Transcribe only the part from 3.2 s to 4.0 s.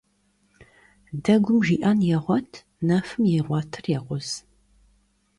yiğuetır